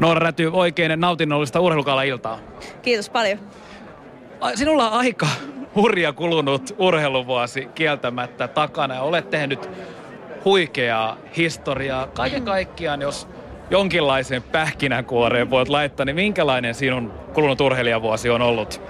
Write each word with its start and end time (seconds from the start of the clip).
Noora 0.00 0.18
Räty, 0.18 0.50
oikein 0.52 1.00
nautinnollista 1.00 1.60
urheilukaala-iltaa. 1.60 2.38
Kiitos 2.82 3.10
paljon. 3.10 3.38
Sinulla 4.54 4.90
on 4.90 4.98
aika 4.98 5.26
hurja 5.74 6.12
kulunut 6.12 6.74
urheiluvuosi 6.78 7.68
kieltämättä 7.74 8.48
takana 8.48 8.94
ja 8.94 9.02
olet 9.02 9.30
tehnyt 9.30 9.70
huikeaa 10.44 11.16
historiaa. 11.36 12.06
Kaiken 12.06 12.44
kaikkiaan, 12.44 13.00
jos 13.00 13.28
jonkinlaisen 13.70 14.42
pähkinänkuoreen 14.42 15.50
voit 15.50 15.68
laittaa, 15.68 16.06
niin 16.06 16.16
minkälainen 16.16 16.74
sinun 16.74 17.12
kulunut 17.34 17.60
urheilijavuosi 17.60 18.30
on 18.30 18.42
ollut? 18.42 18.82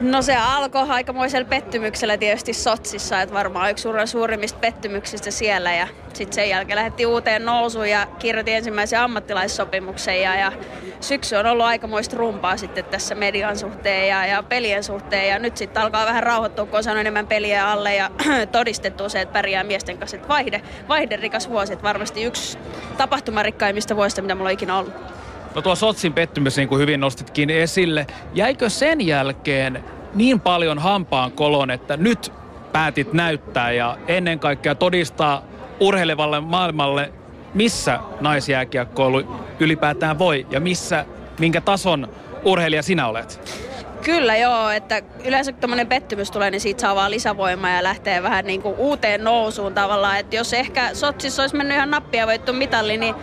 No 0.00 0.22
se 0.22 0.36
alkoi 0.36 0.86
aikamoisella 0.88 1.48
pettymyksellä 1.48 2.16
tietysti 2.16 2.52
Sotsissa, 2.52 3.20
että 3.20 3.34
varmaan 3.34 3.70
yksi 3.70 3.88
suurimmista 4.04 4.58
pettymyksistä 4.58 5.30
siellä 5.30 5.74
ja 5.74 5.88
sitten 6.12 6.34
sen 6.34 6.48
jälkeen 6.48 6.76
lähdettiin 6.76 7.06
uuteen 7.06 7.44
nousuun 7.44 7.90
ja 7.90 8.06
kirjoitin 8.18 8.54
ensimmäisen 8.54 9.00
ammattilaissopimuksen 9.00 10.22
ja, 10.22 10.34
ja 10.34 10.52
syksy 11.00 11.36
on 11.36 11.46
ollut 11.46 11.66
aikamoista 11.66 12.16
rumpaa 12.16 12.56
sitten 12.56 12.84
tässä 12.84 13.14
median 13.14 13.58
suhteen 13.58 14.08
ja, 14.08 14.26
ja 14.26 14.42
pelien 14.42 14.84
suhteen 14.84 15.28
ja 15.28 15.38
nyt 15.38 15.56
sitten 15.56 15.82
alkaa 15.82 16.06
vähän 16.06 16.22
rauhoittua, 16.22 16.66
kun 16.66 16.76
on 16.76 16.84
saanut 16.84 17.00
enemmän 17.00 17.26
peliä 17.26 17.70
alle 17.70 17.94
ja 17.94 18.10
todistettu 18.52 19.08
se, 19.08 19.20
että 19.20 19.32
pärjää 19.32 19.64
miesten 19.64 19.98
kanssa. 19.98 20.16
Että 20.16 20.28
vaihde, 20.28 20.62
vaihderikas 20.88 21.48
vuosi, 21.48 21.72
että 21.72 21.82
varmasti 21.82 22.24
yksi 22.24 22.58
tapahtumarikkaimmista 22.96 23.96
vuosista, 23.96 24.22
mitä 24.22 24.34
mulla 24.34 24.48
on 24.48 24.54
ikinä 24.54 24.78
ollut. 24.78 24.94
No 25.54 25.62
tuo 25.62 25.74
Sotsin 25.74 26.12
pettymys, 26.12 26.56
niin 26.56 26.68
kuin 26.68 26.80
hyvin 26.80 27.00
nostitkin 27.00 27.50
esille, 27.50 28.06
jäikö 28.34 28.70
sen 28.70 29.06
jälkeen 29.06 29.84
niin 30.14 30.40
paljon 30.40 30.78
hampaan 30.78 31.32
kolon, 31.32 31.70
että 31.70 31.96
nyt 31.96 32.32
päätit 32.72 33.12
näyttää 33.12 33.72
ja 33.72 33.98
ennen 34.08 34.38
kaikkea 34.38 34.74
todistaa 34.74 35.42
urheilevalle 35.80 36.40
maailmalle, 36.40 37.12
missä 37.54 37.98
naisjääkiekkoilu 38.20 39.36
ylipäätään 39.60 40.18
voi 40.18 40.46
ja 40.50 40.60
missä, 40.60 41.04
minkä 41.38 41.60
tason 41.60 42.08
urheilija 42.44 42.82
sinä 42.82 43.08
olet? 43.08 43.58
Kyllä 44.04 44.36
joo, 44.36 44.70
että 44.70 45.02
yleensä 45.24 45.52
kun 45.52 45.60
tämmöinen 45.60 45.86
pettymys 45.86 46.30
tulee, 46.30 46.50
niin 46.50 46.60
siitä 46.60 46.80
saa 46.80 46.94
vaan 46.94 47.10
lisävoimaa 47.10 47.70
ja 47.70 47.82
lähtee 47.82 48.22
vähän 48.22 48.46
niin 48.46 48.62
kuin 48.62 48.74
uuteen 48.78 49.24
nousuun 49.24 49.74
tavallaan. 49.74 50.18
Että 50.18 50.36
jos 50.36 50.52
ehkä 50.52 50.94
Sotsissa 50.94 51.42
olisi 51.42 51.56
mennyt 51.56 51.76
ihan 51.76 51.90
nappia 51.90 52.26
voittu 52.26 52.52
mitalli, 52.52 52.96
niin 52.98 53.14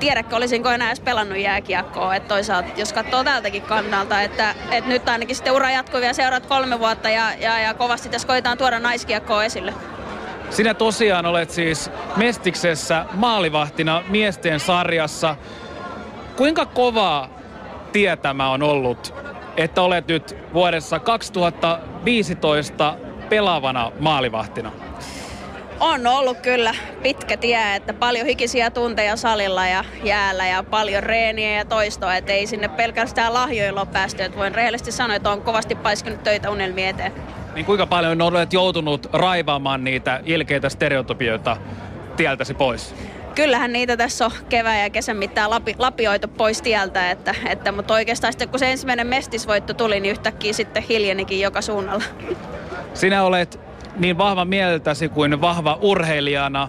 tiedäkö 0.00 0.36
olisinko 0.36 0.70
enää 0.70 0.88
edes 0.88 1.00
pelannut 1.00 1.38
jääkiekkoa. 1.38 2.14
Että 2.14 2.28
toisaalta, 2.28 2.68
jos 2.76 2.92
katsoo 2.92 3.24
tältäkin 3.24 3.62
kannalta, 3.62 4.22
että, 4.22 4.54
että 4.70 4.90
nyt 4.90 5.08
ainakin 5.08 5.36
sitten 5.36 5.52
ura 5.52 5.70
jatkuu 5.70 6.00
vielä 6.00 6.12
seuraat 6.12 6.46
kolme 6.46 6.78
vuotta 6.78 7.08
ja, 7.08 7.32
ja, 7.40 7.58
ja 7.58 7.74
kovasti 7.74 8.08
tässä 8.08 8.28
koetaan 8.28 8.58
tuoda 8.58 8.78
naiskiekkoa 8.78 9.44
esille. 9.44 9.74
Sinä 10.50 10.74
tosiaan 10.74 11.26
olet 11.26 11.50
siis 11.50 11.90
Mestiksessä 12.16 13.06
maalivahtina 13.12 14.02
miesten 14.08 14.60
sarjassa. 14.60 15.36
Kuinka 16.36 16.66
kovaa 16.66 17.28
tietämä 17.92 18.50
on 18.50 18.62
ollut, 18.62 19.14
että 19.56 19.82
olet 19.82 20.08
nyt 20.08 20.36
vuodessa 20.54 20.98
2015 20.98 22.96
pelaavana 23.28 23.92
maalivahtina? 24.00 24.72
On 25.80 26.06
ollut 26.06 26.40
kyllä 26.40 26.74
pitkä 27.02 27.36
tie, 27.36 27.74
että 27.74 27.92
paljon 27.94 28.26
hikisiä 28.26 28.70
tunteja 28.70 29.16
salilla 29.16 29.66
ja 29.66 29.84
jäällä 30.04 30.46
ja 30.46 30.62
paljon 30.62 31.02
reeniä 31.02 31.56
ja 31.56 31.64
toistoa, 31.64 32.16
että 32.16 32.32
ei 32.32 32.46
sinne 32.46 32.68
pelkästään 32.68 33.34
lahjoilla 33.34 33.80
ole 33.80 33.88
päästy. 33.92 34.22
Että 34.22 34.38
voin 34.38 34.54
rehellisesti 34.54 34.92
sanoa, 34.92 35.16
että 35.16 35.30
on 35.30 35.42
kovasti 35.42 35.74
paiskinut 35.74 36.22
töitä 36.22 36.50
unelmien 36.50 36.88
eteen. 36.88 37.12
Niin 37.54 37.66
kuinka 37.66 37.86
paljon 37.86 38.22
olet 38.22 38.52
joutunut 38.52 39.06
raivaamaan 39.12 39.84
niitä 39.84 40.20
ilkeitä 40.24 40.68
stereotypioita 40.68 41.56
tieltäsi 42.16 42.54
pois? 42.54 42.94
Kyllähän 43.34 43.72
niitä 43.72 43.96
tässä 43.96 44.24
on 44.24 44.30
kevään 44.48 44.80
ja 44.80 44.90
kesän 44.90 45.16
mittaan 45.16 45.50
lapi, 45.50 45.74
lapioitu 45.78 46.28
pois 46.28 46.62
tieltä, 46.62 47.10
että, 47.10 47.34
että, 47.48 47.72
mutta 47.72 47.94
oikeastaan 47.94 48.32
sitten 48.32 48.48
kun 48.48 48.58
se 48.58 48.70
ensimmäinen 48.70 49.06
mestisvoitto 49.06 49.74
tuli, 49.74 50.00
niin 50.00 50.12
yhtäkkiä 50.12 50.52
sitten 50.52 50.82
hiljenikin 50.82 51.40
joka 51.40 51.62
suunnalla. 51.62 52.04
Sinä 52.94 53.22
olet 53.22 53.69
niin 54.00 54.18
vahva 54.18 54.44
mieltäsi 54.44 55.08
kuin 55.08 55.40
vahva 55.40 55.78
urheilijana. 55.80 56.68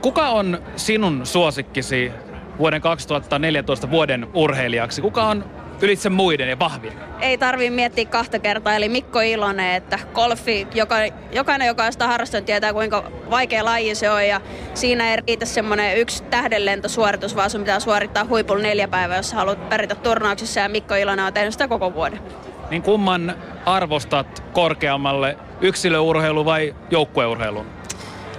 Kuka 0.00 0.28
on 0.28 0.62
sinun 0.76 1.26
suosikkisi 1.26 2.12
vuoden 2.58 2.80
2014 2.80 3.90
vuoden 3.90 4.26
urheilijaksi? 4.34 5.02
Kuka 5.02 5.22
on 5.22 5.44
ylitse 5.82 6.08
muiden 6.08 6.48
ja 6.48 6.58
vahvin? 6.58 6.92
Ei 7.20 7.38
tarvi 7.38 7.70
miettiä 7.70 8.04
kahta 8.04 8.38
kertaa, 8.38 8.74
eli 8.74 8.88
Mikko 8.88 9.20
Ilonen, 9.20 9.74
että 9.74 9.98
golfi, 10.14 10.66
joka, 10.74 10.96
jokainen, 11.32 11.66
joka 11.66 11.84
on 11.84 11.92
sitä 11.92 12.06
harrastanut, 12.06 12.46
tietää 12.46 12.72
kuinka 12.72 13.10
vaikea 13.30 13.64
laji 13.64 13.94
se 13.94 14.10
on, 14.10 14.26
ja 14.26 14.40
siinä 14.74 15.10
ei 15.10 15.16
riitä 15.16 15.46
semmoinen 15.46 15.98
yksi 15.98 16.22
tähdenlentosuoritus, 16.22 17.36
vaan 17.36 17.50
sun 17.50 17.60
pitää 17.60 17.80
suorittaa 17.80 18.24
huipulla 18.24 18.62
neljä 18.62 18.88
päivää, 18.88 19.16
jos 19.16 19.32
haluat 19.32 19.68
pärjätä 19.68 19.94
turnauksissa, 19.94 20.60
ja 20.60 20.68
Mikko 20.68 20.94
Ilonen 20.94 21.24
on 21.24 21.32
tehnyt 21.32 21.52
sitä 21.52 21.68
koko 21.68 21.94
vuoden. 21.94 22.20
Niin 22.70 22.82
kumman 22.82 23.34
arvostat 23.66 24.42
korkeammalle, 24.52 25.36
yksilöurheilu 25.60 26.44
vai 26.44 26.74
joukkueurheilun? 26.90 27.66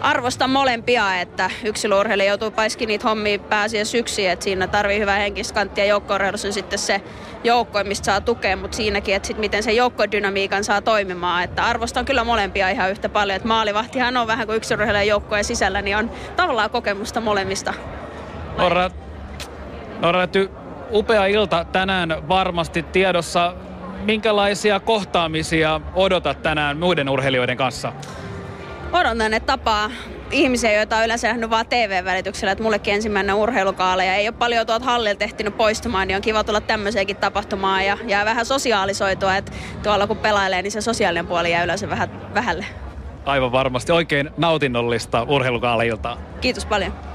arvostan 0.00 0.50
molempia, 0.50 1.20
että 1.20 1.50
yksilöurheilija 1.64 2.28
joutuu 2.28 2.50
paiskin 2.50 2.86
niitä 2.86 3.08
hommia 3.08 3.38
pääsiä 3.38 3.84
syksiin, 3.84 4.30
että 4.30 4.44
siinä 4.44 4.66
tarvii 4.66 4.98
hyvää 4.98 5.18
henkistä 5.18 5.54
kanttia 5.54 5.84
joukkourheilussa 5.84 6.48
on 6.48 6.52
sitten 6.52 6.78
se 6.78 7.00
joukko, 7.44 7.84
mistä 7.84 8.04
saa 8.04 8.20
tukea, 8.20 8.56
mutta 8.56 8.76
siinäkin, 8.76 9.14
että 9.14 9.26
sit 9.26 9.38
miten 9.38 9.62
se 9.62 9.72
joukkodynamiikan 9.72 10.64
saa 10.64 10.80
toimimaan. 10.80 11.44
Että 11.44 11.64
arvostan 11.64 12.04
kyllä 12.04 12.24
molempia 12.24 12.70
ihan 12.70 12.90
yhtä 12.90 13.08
paljon, 13.08 13.36
että 13.36 13.48
maalivahtihan 13.48 14.16
on 14.16 14.26
vähän 14.26 14.46
kuin 14.46 14.56
yksilöurheilija 14.56 15.04
joukkojen 15.04 15.44
sisällä, 15.44 15.82
niin 15.82 15.96
on 15.96 16.10
tavallaan 16.36 16.70
kokemusta 16.70 17.20
molemmista. 17.20 17.74
Norra, 18.58 18.90
Norra 20.00 20.28
upea 20.92 21.26
ilta 21.26 21.64
tänään 21.64 22.28
varmasti 22.28 22.82
tiedossa. 22.82 23.54
Minkälaisia 24.06 24.80
kohtaamisia 24.80 25.80
odotat 25.94 26.42
tänään 26.42 26.78
muiden 26.78 27.08
urheilijoiden 27.08 27.56
kanssa? 27.56 27.92
odotan, 28.92 29.34
että 29.34 29.46
tapaa 29.46 29.90
ihmisiä, 30.30 30.72
joita 30.72 30.96
on 30.96 31.04
yleensä 31.04 31.28
nähnyt 31.28 31.50
vaan 31.50 31.66
TV-välityksellä, 31.66 32.52
että 32.52 32.64
mullekin 32.64 32.94
ensimmäinen 32.94 33.34
urheilukaala 33.34 34.04
ja 34.04 34.14
ei 34.14 34.28
ole 34.28 34.36
paljon 34.38 34.66
tuolta 34.66 34.84
hallilta 34.84 35.24
ehtinyt 35.24 35.56
poistumaan, 35.56 36.08
niin 36.08 36.16
on 36.16 36.22
kiva 36.22 36.44
tulla 36.44 36.60
tämmöiseenkin 36.60 37.16
tapahtumaan 37.16 37.86
ja, 37.86 37.98
ja 38.06 38.24
vähän 38.24 38.46
sosiaalisoitua, 38.46 39.36
että 39.36 39.52
tuolla 39.82 40.06
kun 40.06 40.16
pelailee, 40.16 40.62
niin 40.62 40.72
se 40.72 40.80
sosiaalinen 40.80 41.26
puoli 41.26 41.50
jää 41.50 41.64
yleensä 41.64 41.90
vähän 41.90 42.34
vähälle. 42.34 42.66
Aivan 43.24 43.52
varmasti 43.52 43.92
oikein 43.92 44.30
nautinnollista 44.36 45.22
urheilukaala-iltaa. 45.22 46.18
Kiitos 46.40 46.66
paljon. 46.66 47.05